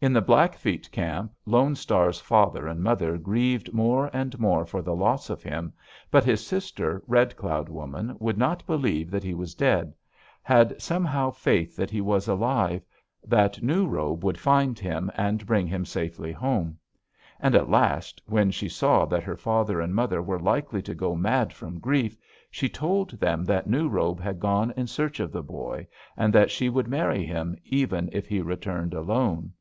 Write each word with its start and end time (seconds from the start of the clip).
"In 0.00 0.12
the 0.12 0.20
Blackfeet 0.20 0.90
camp 0.90 1.30
Lone 1.46 1.76
Star's 1.76 2.18
father 2.18 2.66
and 2.66 2.82
mother 2.82 3.16
grieved 3.16 3.72
more 3.72 4.10
and 4.12 4.36
more 4.40 4.66
for 4.66 4.82
the 4.82 4.92
loss 4.94 5.30
of 5.30 5.44
him, 5.44 5.72
but 6.10 6.24
his 6.24 6.44
sister, 6.44 7.00
Red 7.06 7.36
Cloud 7.36 7.68
Woman, 7.68 8.16
would 8.18 8.36
not 8.36 8.66
believe 8.66 9.08
that 9.12 9.22
he 9.22 9.34
was 9.34 9.54
dead; 9.54 9.94
had 10.42 10.82
somehow 10.82 11.30
faith 11.30 11.76
that 11.76 11.90
he 11.92 12.00
was 12.00 12.26
alive; 12.26 12.84
that 13.22 13.62
New 13.62 13.86
Robe 13.86 14.24
would 14.24 14.36
find 14.36 14.80
him, 14.80 15.12
and 15.14 15.46
bring 15.46 15.68
him 15.68 15.84
safely 15.84 16.32
home. 16.32 16.76
And 17.38 17.54
at 17.54 17.70
last, 17.70 18.20
when 18.26 18.50
she 18.50 18.68
saw 18.68 19.04
that 19.06 19.22
her 19.22 19.36
father 19.36 19.80
and 19.80 19.94
mother 19.94 20.20
were 20.20 20.40
likely 20.40 20.82
to 20.82 20.94
go 20.96 21.14
mad 21.14 21.52
from 21.52 21.78
grief, 21.78 22.16
she 22.50 22.68
told 22.68 23.12
them 23.12 23.44
that 23.44 23.68
New 23.70 23.88
Robe 23.88 24.18
had 24.18 24.40
gone 24.40 24.72
in 24.72 24.88
search 24.88 25.20
of 25.20 25.30
the 25.30 25.44
boy, 25.44 25.86
and 26.16 26.32
that 26.32 26.50
she 26.50 26.68
would 26.68 26.88
marry 26.88 27.24
him, 27.24 27.56
even 27.64 28.10
if 28.12 28.26
he 28.26 28.40
returned 28.42 28.92
alone. 28.92 29.52